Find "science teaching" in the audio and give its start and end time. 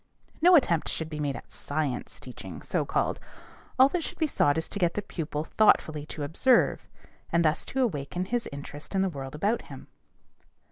1.51-2.63